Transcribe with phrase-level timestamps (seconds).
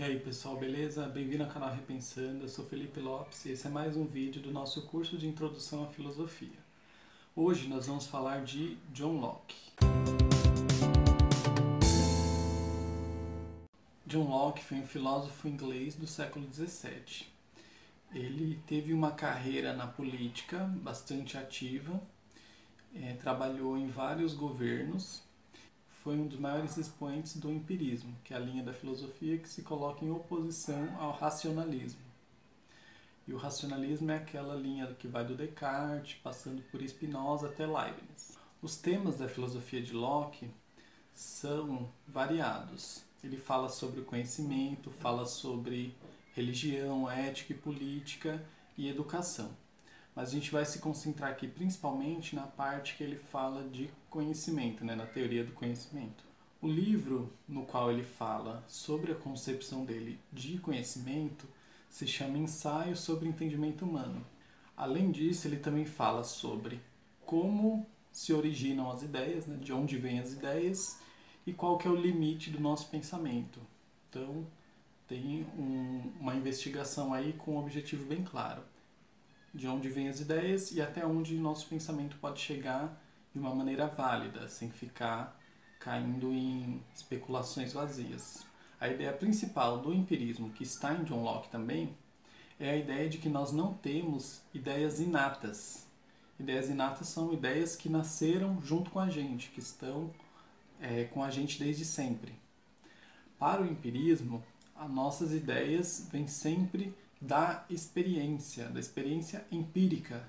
[0.00, 1.06] E aí pessoal, beleza?
[1.08, 4.50] Bem-vindo ao canal Repensando, eu sou Felipe Lopes e esse é mais um vídeo do
[4.50, 6.58] nosso curso de Introdução à Filosofia.
[7.36, 9.54] Hoje nós vamos falar de John Locke.
[14.06, 17.26] John Locke foi um filósofo inglês do século XVII.
[18.14, 22.00] Ele teve uma carreira na política bastante ativa,
[22.94, 25.22] é, trabalhou em vários governos
[26.02, 29.62] foi um dos maiores expoentes do empirismo, que é a linha da filosofia que se
[29.62, 32.00] coloca em oposição ao racionalismo.
[33.28, 38.38] E o racionalismo é aquela linha que vai do Descartes, passando por Spinoza até Leibniz.
[38.62, 40.50] Os temas da filosofia de Locke
[41.14, 43.04] são variados.
[43.22, 45.94] Ele fala sobre o conhecimento, fala sobre
[46.34, 48.42] religião, ética e política
[48.76, 49.54] e educação
[50.20, 54.94] a gente vai se concentrar aqui principalmente na parte que ele fala de conhecimento, né,
[54.94, 56.22] na teoria do conhecimento.
[56.60, 61.48] O livro no qual ele fala sobre a concepção dele de conhecimento
[61.88, 64.22] se chama Ensaio sobre Entendimento Humano.
[64.76, 66.82] Além disso, ele também fala sobre
[67.24, 70.98] como se originam as ideias, né, de onde vêm as ideias
[71.46, 73.58] e qual que é o limite do nosso pensamento.
[74.10, 74.46] Então,
[75.08, 78.62] tem um, uma investigação aí com um objetivo bem claro
[79.54, 83.00] de onde vêm as ideias e até onde nosso pensamento pode chegar
[83.32, 85.38] de uma maneira válida, sem ficar
[85.78, 88.44] caindo em especulações vazias.
[88.80, 91.94] A ideia principal do empirismo, que está em John Locke também,
[92.58, 95.86] é a ideia de que nós não temos ideias inatas.
[96.38, 100.10] Ideias inatas são ideias que nasceram junto com a gente, que estão
[100.80, 102.34] é, com a gente desde sempre.
[103.38, 104.42] Para o empirismo,
[104.74, 110.28] as nossas ideias vêm sempre da experiência, da experiência empírica.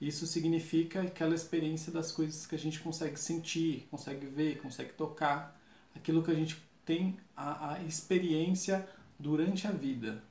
[0.00, 5.58] Isso significa aquela experiência das coisas que a gente consegue sentir, consegue ver, consegue tocar,
[5.94, 8.86] aquilo que a gente tem a, a experiência
[9.18, 10.22] durante a vida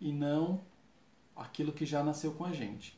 [0.00, 0.60] e não
[1.34, 2.96] aquilo que já nasceu com a gente.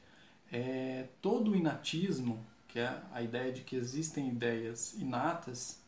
[0.52, 5.80] É, todo o inatismo, que é a ideia de que existem ideias inatas,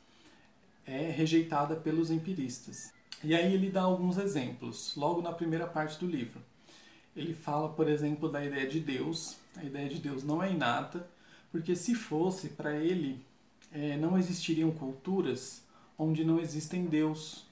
[0.84, 2.92] é rejeitada pelos empiristas.
[3.24, 6.40] E aí ele dá alguns exemplos, logo na primeira parte do livro.
[7.16, 9.36] Ele fala, por exemplo, da ideia de Deus.
[9.56, 11.08] A ideia de Deus não é inata,
[11.50, 13.24] porque se fosse, para ele,
[13.72, 15.64] é, não existiriam culturas
[15.98, 17.46] onde não existem Deus.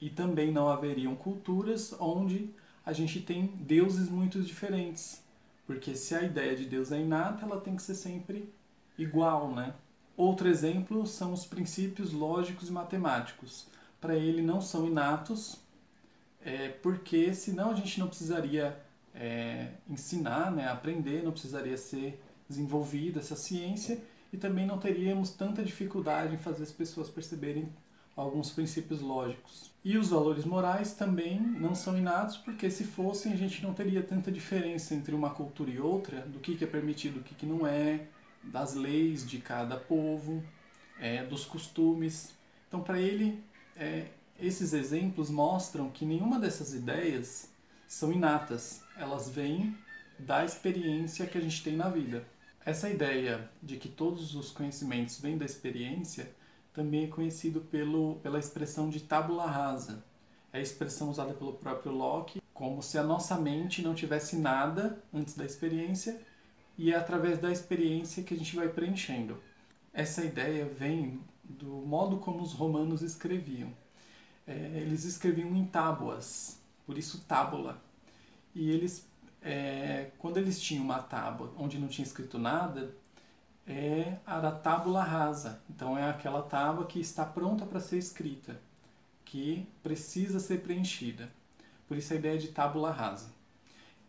[0.00, 2.50] E também não haveriam culturas onde
[2.86, 5.22] a gente tem deuses muito diferentes.
[5.66, 8.48] Porque se a ideia de Deus é inata, ela tem que ser sempre
[8.96, 9.74] igual, né?
[10.16, 13.66] Outro exemplo são os princípios lógicos e matemáticos
[14.02, 15.60] para ele não são inatos,
[16.44, 18.76] é, porque senão a gente não precisaria
[19.14, 24.02] é, ensinar, né, aprender, não precisaria ser desenvolvida essa ciência
[24.32, 27.68] e também não teríamos tanta dificuldade em fazer as pessoas perceberem
[28.16, 29.70] alguns princípios lógicos.
[29.84, 34.02] E os valores morais também não são inatos, porque se fossem a gente não teria
[34.02, 37.46] tanta diferença entre uma cultura e outra, do que, que é permitido o que, que
[37.46, 38.06] não é,
[38.42, 40.42] das leis de cada povo,
[41.00, 42.34] é, dos costumes.
[42.66, 43.42] Então, para ele,
[43.76, 47.50] é, esses exemplos mostram que nenhuma dessas ideias
[47.86, 49.76] são inatas, elas vêm
[50.18, 52.26] da experiência que a gente tem na vida.
[52.64, 56.32] Essa ideia de que todos os conhecimentos vêm da experiência
[56.72, 60.04] também é conhecido pelo, pela expressão de tábula rasa.
[60.52, 65.02] É a expressão usada pelo próprio Locke, como se a nossa mente não tivesse nada
[65.12, 66.20] antes da experiência
[66.78, 69.38] e é através da experiência que a gente vai preenchendo.
[69.92, 71.20] Essa ideia vem
[71.58, 73.72] do modo como os romanos escreviam.
[74.46, 77.80] É, eles escreviam em tábuas, por isso tábula.
[78.54, 79.06] E eles,
[79.40, 82.94] é, quando eles tinham uma tábua onde não tinha escrito nada,
[83.66, 85.62] é, era a tábula rasa.
[85.70, 88.60] Então é aquela tábua que está pronta para ser escrita,
[89.24, 91.30] que precisa ser preenchida.
[91.86, 93.30] Por isso a ideia de tábula rasa.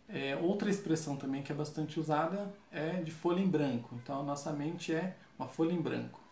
[0.07, 3.95] É, outra expressão também que é bastante usada é de folha em branco.
[4.01, 6.22] Então a nossa mente é uma folha em branco.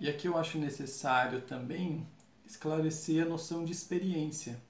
[0.00, 2.06] E aqui eu acho necessário também
[2.46, 4.60] esclarecer a noção de experiência,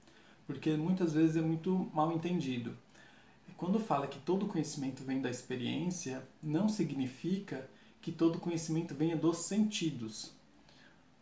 [0.47, 2.75] porque muitas vezes é muito mal entendido.
[3.55, 7.69] Quando fala que todo conhecimento vem da experiência, não significa
[8.01, 10.31] que todo conhecimento venha dos sentidos.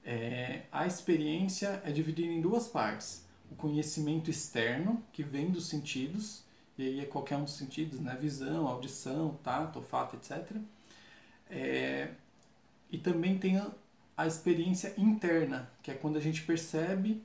[0.05, 6.43] É, a experiência é dividida em duas partes: o conhecimento externo, que vem dos sentidos,
[6.77, 8.15] e aí é qualquer um dos sentidos, né?
[8.21, 10.55] visão, audição, tato, olfato, etc.
[11.49, 12.11] É,
[12.91, 13.57] e também tem
[14.17, 17.23] a experiência interna, que é quando a gente percebe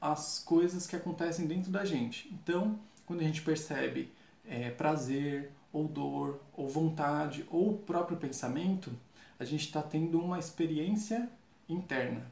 [0.00, 2.28] as coisas que acontecem dentro da gente.
[2.32, 4.12] Então, quando a gente percebe
[4.44, 8.92] é, prazer, ou dor, ou vontade, ou o próprio pensamento,
[9.38, 11.30] a gente está tendo uma experiência
[11.68, 12.26] interna.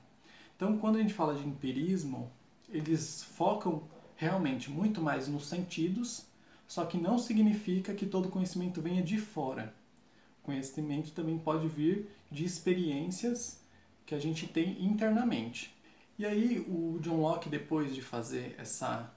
[0.56, 2.30] Então, quando a gente fala de empirismo,
[2.68, 3.82] eles focam
[4.16, 6.26] realmente muito mais nos sentidos,
[6.66, 9.74] só que não significa que todo conhecimento venha de fora.
[10.42, 13.63] Conhecimento também pode vir de experiências
[14.06, 15.74] que a gente tem internamente.
[16.18, 19.12] E aí o John Locke, depois de fazer essa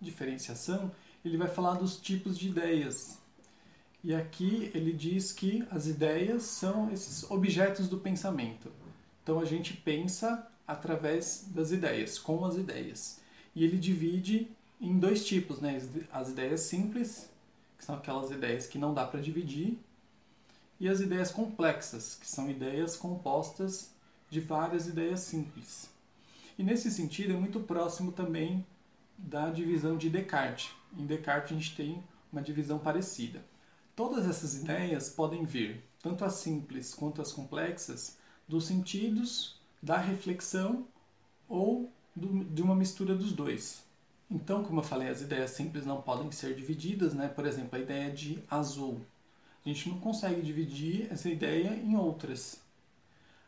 [0.00, 0.90] diferenciação,
[1.24, 3.18] ele vai falar dos tipos de ideias.
[4.02, 8.72] E aqui ele diz que as ideias são esses objetos do pensamento.
[9.22, 13.20] Então a gente pensa através das ideias, com as ideias.
[13.54, 15.80] E ele divide em dois tipos, né?
[16.10, 17.30] As ideias simples,
[17.78, 19.78] que são aquelas ideias que não dá para dividir,
[20.80, 23.92] e as ideias complexas, que são ideias compostas
[24.32, 25.90] de várias ideias simples.
[26.58, 28.64] E nesse sentido é muito próximo também
[29.18, 30.70] da divisão de Descartes.
[30.98, 32.02] Em Descartes a gente tem
[32.32, 33.44] uma divisão parecida.
[33.94, 38.16] Todas essas ideias podem vir, tanto as simples quanto as complexas,
[38.48, 40.86] dos sentidos, da reflexão
[41.46, 43.84] ou do, de uma mistura dos dois.
[44.30, 47.28] Então, como eu falei, as ideias simples não podem ser divididas, né?
[47.28, 49.02] Por exemplo, a ideia de azul.
[49.62, 52.61] A gente não consegue dividir essa ideia em outras.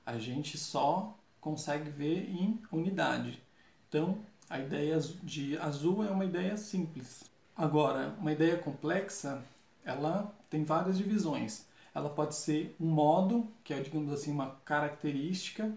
[0.05, 3.43] A gente só consegue ver em unidade.
[3.89, 4.19] Então,
[4.49, 7.25] a ideia de azul é uma ideia simples.
[7.57, 9.43] Agora, uma ideia complexa,
[9.85, 11.67] ela tem várias divisões.
[11.95, 15.73] Ela pode ser um modo, que é, digamos assim, uma característica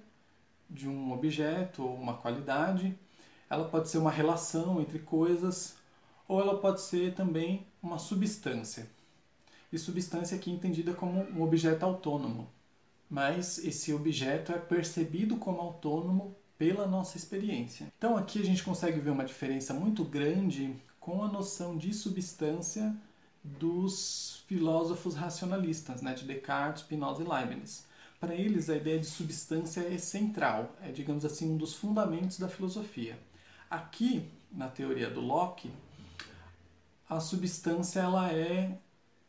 [0.70, 2.98] de um objeto ou uma qualidade.
[3.50, 5.78] Ela pode ser uma relação entre coisas,
[6.28, 8.90] ou ela pode ser também uma substância.
[9.72, 12.48] E substância aqui entendida como um objeto autônomo.
[13.10, 17.88] Mas esse objeto é percebido como autônomo pela nossa experiência.
[17.98, 22.96] Então aqui a gente consegue ver uma diferença muito grande com a noção de substância
[23.44, 27.86] dos filósofos racionalistas, né, de Descartes, Spinoza e Leibniz.
[28.20, 32.50] Para eles, a ideia de substância é central, é, digamos assim, um dos fundamentos da
[32.50, 33.18] filosofia.
[33.70, 35.72] Aqui, na teoria do Locke,
[37.08, 38.78] a substância ela é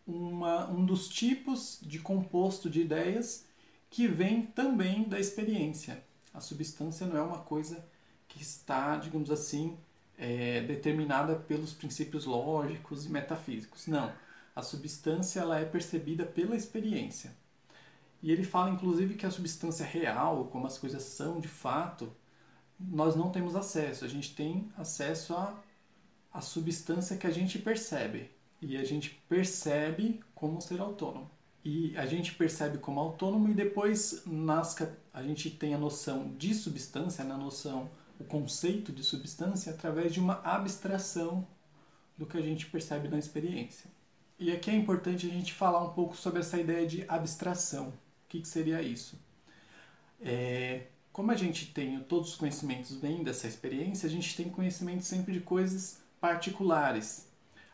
[0.07, 3.45] uma, um dos tipos de composto de ideias
[3.91, 6.03] que vem também da experiência.
[6.33, 7.85] A substância não é uma coisa
[8.29, 9.79] que está, digamos assim,
[10.17, 13.87] é, determinada pelos princípios lógicos e metafísicos.
[13.87, 14.13] Não.
[14.55, 17.35] A substância ela é percebida pela experiência.
[18.23, 22.13] E ele fala, inclusive, que a substância real, como as coisas são de fato,
[22.79, 24.05] nós não temos acesso.
[24.05, 25.57] A gente tem acesso à,
[26.33, 28.31] à substância que a gente percebe.
[28.61, 31.31] E a gente percebe como ser autônomo.
[31.65, 36.55] E a gente percebe como autônomo e depois nasca, a gente tem a noção de
[36.55, 41.47] substância, na noção, o conceito de substância, através de uma abstração
[42.17, 43.91] do que a gente percebe na experiência.
[44.39, 47.89] E aqui é importante a gente falar um pouco sobre essa ideia de abstração.
[47.89, 49.19] O que, que seria isso?
[50.21, 55.03] É, como a gente tem todos os conhecimentos vêm dessa experiência, a gente tem conhecimento
[55.03, 57.27] sempre de coisas particulares.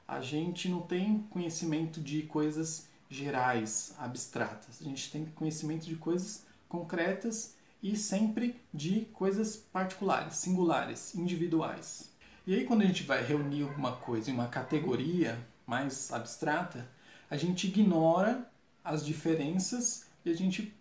[0.08, 4.81] A gente não tem conhecimento de coisas gerais, abstratas.
[4.81, 12.11] A gente tem conhecimento de coisas concretas e sempre de coisas particulares, singulares, individuais.
[12.46, 16.88] E aí, quando a gente vai reunir alguma coisa em uma categoria mais abstrata,
[17.31, 18.50] a gente ignora
[18.82, 20.75] as diferenças e a gente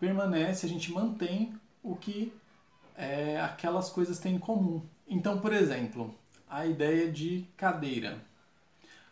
[0.00, 2.32] permanece, a gente mantém o que
[2.96, 4.82] é, aquelas coisas têm em comum.
[5.06, 6.14] Então, por exemplo,
[6.48, 8.18] a ideia de cadeira.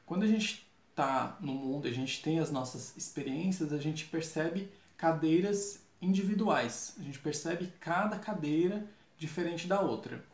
[0.05, 0.66] Quando a gente
[0.97, 6.97] está no mundo, a gente tem as nossas experiências, a gente percebe cadeiras individuais.
[6.99, 8.89] A gente percebe cada cadeira
[9.19, 10.25] diferente da outra.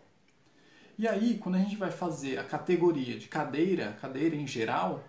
[0.97, 5.02] E aí, quando a gente vai fazer a categoria de cadeira, cadeira em geral,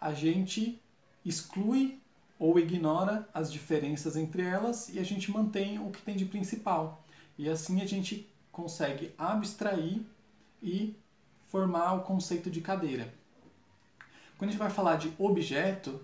[0.00, 0.82] a gente
[1.24, 2.00] exclui
[2.36, 7.04] ou ignora as diferenças entre elas e a gente mantém o que tem de principal.
[7.36, 10.00] E assim a gente consegue abstrair
[10.60, 10.96] e
[11.46, 13.14] formar o conceito de cadeira.
[14.38, 16.00] Quando a gente vai falar de objeto,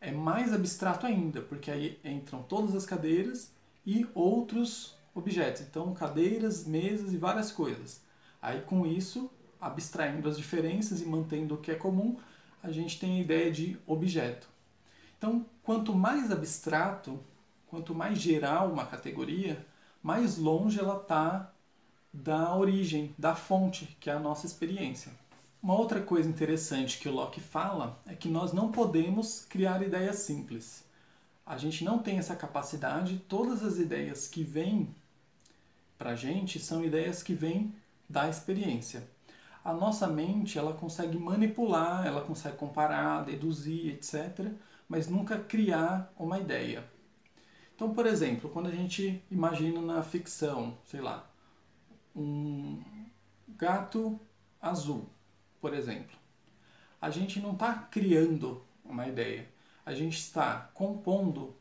[0.00, 3.52] é mais abstrato ainda, porque aí entram todas as cadeiras
[3.86, 5.62] e outros objetos.
[5.62, 8.02] Então, cadeiras, mesas e várias coisas.
[8.42, 12.18] Aí, com isso, abstraindo as diferenças e mantendo o que é comum,
[12.60, 14.48] a gente tem a ideia de objeto.
[15.16, 17.20] Então, quanto mais abstrato,
[17.68, 19.64] quanto mais geral uma categoria,
[20.02, 21.52] mais longe ela está
[22.12, 25.12] da origem, da fonte, que é a nossa experiência.
[25.66, 30.20] Uma outra coisa interessante que o Locke fala é que nós não podemos criar ideias
[30.20, 30.84] simples.
[31.44, 34.94] A gente não tem essa capacidade, todas as ideias que vêm
[35.98, 37.74] para a gente são ideias que vêm
[38.08, 39.08] da experiência.
[39.64, 44.52] A nossa mente ela consegue manipular, ela consegue comparar, deduzir, etc.,
[44.88, 46.84] mas nunca criar uma ideia.
[47.74, 51.28] Então, por exemplo, quando a gente imagina na ficção, sei lá,
[52.14, 52.80] um,
[53.48, 54.16] gato
[54.62, 55.10] azul,
[55.60, 56.16] por exemplo.
[57.00, 59.48] A gente não está criando uma ideia,
[59.84, 61.54] a gente está compondo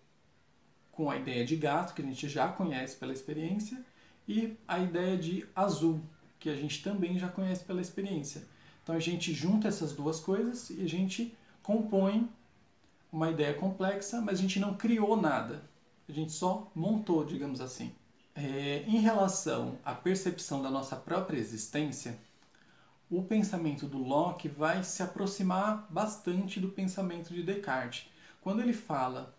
[0.92, 3.84] com a ideia de gato, que a gente já conhece pela experiência,
[4.28, 6.02] e a ideia de azul,
[6.40, 8.48] que a gente também já conhece pela experiência.
[8.82, 12.30] Então a gente junta essas duas coisas e a gente compõe
[13.12, 15.64] uma ideia complexa, mas a gente não criou nada.
[16.08, 17.92] A gente só montou, digamos assim.
[18.36, 22.20] É, em relação à percepção da nossa própria existência,
[23.10, 28.10] o pensamento do Locke vai se aproximar bastante do pensamento de Descartes.
[28.42, 29.36] Quando ele fala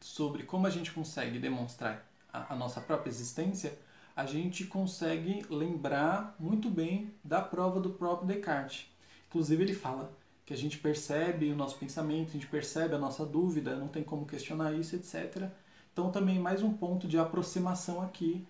[0.00, 3.78] sobre como a gente consegue demonstrar a, a nossa própria existência,
[4.14, 8.86] a gente consegue lembrar muito bem da prova do próprio Descartes.
[9.28, 10.12] Inclusive, ele fala
[10.46, 14.04] que a gente percebe o nosso pensamento, a gente percebe a nossa dúvida, não tem
[14.04, 15.48] como questionar isso, etc.
[15.92, 18.46] Então, também mais um ponto de aproximação aqui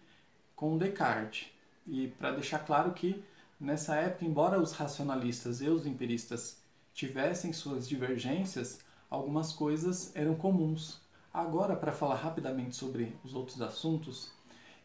[0.56, 1.48] com Descartes.
[1.86, 3.22] E para deixar claro que
[3.61, 6.58] nessa época, embora os racionalistas e os empiristas
[6.92, 8.80] tivessem suas divergências,
[9.11, 11.00] algumas coisas eram comuns.
[11.32, 14.30] Agora, para falar rapidamente sobre os outros assuntos,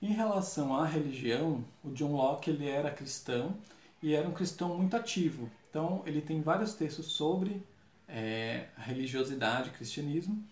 [0.01, 3.57] em relação à religião, o John Locke ele era cristão
[4.01, 5.49] e era um cristão muito ativo.
[5.69, 7.61] Então, ele tem vários textos sobre
[8.07, 10.43] é, religiosidade, cristianismo,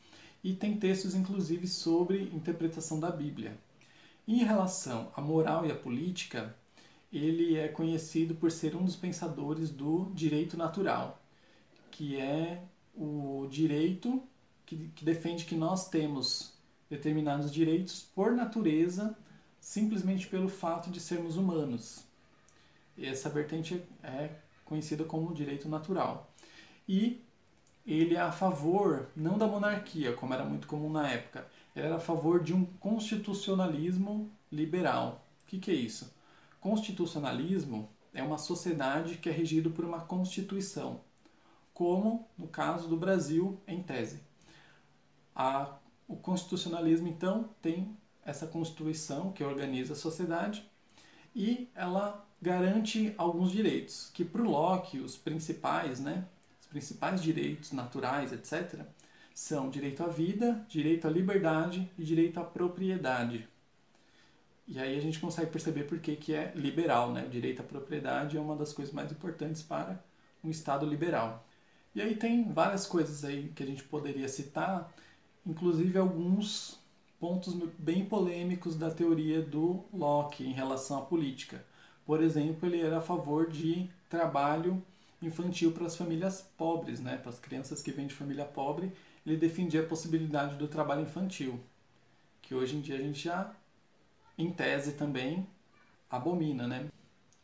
[0.44, 3.58] e tem textos, inclusive, sobre interpretação da Bíblia.
[4.28, 6.56] Em relação à moral e à política,
[7.12, 11.22] ele é conhecido por ser um dos pensadores do direito natural,
[11.90, 12.62] que é
[12.96, 14.22] o direito
[14.66, 16.54] que, que defende que nós temos
[16.90, 19.18] determinados direitos por natureza,
[19.60, 22.04] simplesmente pelo fato de sermos humanos.
[22.98, 24.32] E essa vertente é
[24.66, 26.32] conhecida como direito natural.
[26.88, 27.22] E
[27.86, 31.96] ele é a favor, não da monarquia, como era muito comum na época, ele era
[31.96, 35.26] a favor de um constitucionalismo liberal.
[35.44, 36.14] O que, que é isso?
[36.60, 41.02] Constitucionalismo é uma sociedade que é regida por uma constituição,
[41.74, 44.22] como no caso do Brasil, em tese.
[45.36, 47.96] A, o constitucionalismo, então, tem
[48.26, 50.68] essa constituição que organiza a sociedade
[51.36, 56.26] e ela garante alguns direitos, que para o Locke, os principais, né,
[56.60, 58.82] os principais direitos naturais, etc.,
[59.34, 63.48] são direito à vida, direito à liberdade e direito à propriedade.
[64.68, 67.24] E aí a gente consegue perceber por que, que é liberal, né?
[67.26, 69.98] O direito à propriedade é uma das coisas mais importantes para
[70.44, 71.46] um Estado liberal.
[71.96, 74.92] E aí tem várias coisas aí que a gente poderia citar,
[75.46, 76.80] inclusive alguns
[77.20, 81.66] pontos bem polêmicos da teoria do Locke em relação à política.
[82.06, 84.84] Por exemplo, ele era a favor de trabalho
[85.22, 87.18] infantil para as famílias pobres, né?
[87.18, 88.92] para as crianças que vêm de família pobre,
[89.26, 91.60] ele defendia a possibilidade do trabalho infantil,
[92.42, 93.54] que hoje em dia a gente já
[94.38, 95.48] em tese também
[96.10, 96.88] abomina, né?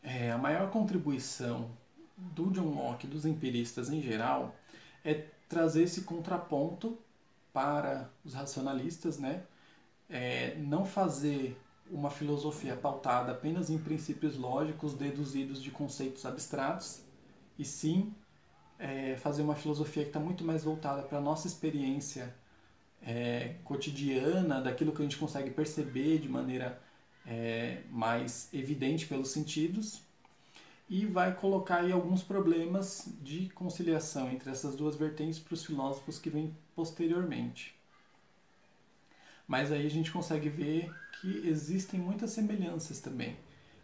[0.02, 1.70] É, a maior contribuição
[2.18, 4.56] do John Locke, dos empiristas em geral,
[5.04, 5.14] é
[5.48, 6.98] trazer esse contraponto
[7.52, 9.44] para os racionalistas, né?
[10.10, 11.60] É, não fazer
[11.90, 17.02] uma filosofia pautada apenas em princípios lógicos deduzidos de conceitos abstratos,
[17.58, 18.14] e sim
[18.80, 22.34] é, fazer uma filosofia que está muito mais voltada para a nossa experiência
[23.06, 26.82] é, cotidiana, daquilo que a gente consegue perceber de maneira
[27.26, 30.02] é, mais evidente pelos sentidos,
[30.90, 36.20] e vai colocar aí alguns problemas de conciliação entre essas duas vertentes para os filósofos
[36.20, 37.74] que vêm posteriormente.
[39.48, 43.36] Mas aí a gente consegue ver que existem muitas semelhanças também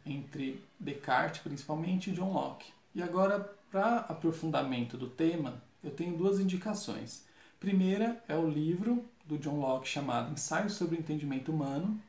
[0.06, 2.72] entre Descartes, principalmente, e John Locke.
[2.94, 3.40] E agora,
[3.72, 7.26] para aprofundamento do tema, eu tenho duas indicações.
[7.60, 12.02] Primeira é o livro do John Locke chamado Ensaio sobre o Entendimento Humano,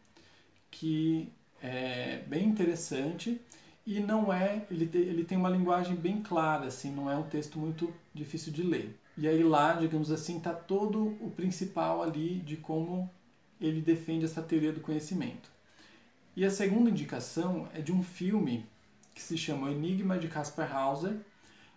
[0.70, 1.28] que
[1.60, 3.40] é bem interessante
[3.84, 7.24] e não é ele, te, ele tem uma linguagem bem clara assim não é um
[7.24, 8.96] texto muito difícil de ler.
[9.18, 13.10] E aí lá digamos assim está todo o principal ali de como
[13.60, 15.50] ele defende essa teoria do conhecimento.
[16.36, 18.64] E a segunda indicação é de um filme
[19.12, 21.18] que se chama Enigma de Caspar Hauser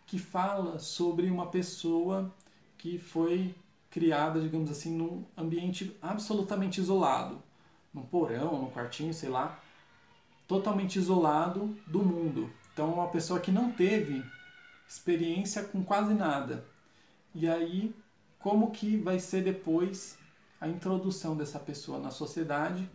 [0.05, 2.31] que fala sobre uma pessoa
[2.77, 3.55] que foi
[3.93, 7.41] criada digamos assim num ambiente absolutamente isolado
[7.93, 9.59] num porão, num quartinho, sei lá,
[10.47, 12.51] totalmente isolado do mundo.
[12.73, 14.25] Então, uma pessoa que não teve
[14.87, 16.65] experiência com quase nada.
[17.35, 17.95] E aí,
[18.39, 20.17] como que vai ser depois
[20.59, 22.89] a introdução dessa pessoa na sociedade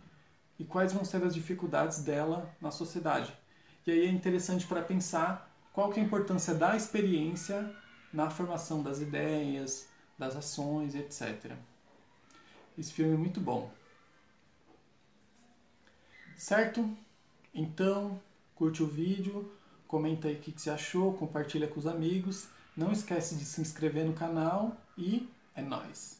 [0.57, 3.33] e quais vão ser as dificuldades dela na sociedade.
[3.87, 7.73] E aí é interessante para pensar qual que é a importância da experiência
[8.11, 9.87] na formação das ideias,
[10.19, 11.53] das ações, etc.
[12.77, 13.71] Esse filme é muito bom.
[16.37, 16.95] Certo?
[17.53, 18.21] Então,
[18.53, 19.51] curte o vídeo,
[19.87, 22.47] comenta aí o que você achou, compartilha com os amigos.
[22.75, 26.18] Não esquece de se inscrever no canal e é nóis!